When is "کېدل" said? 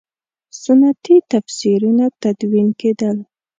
2.79-3.17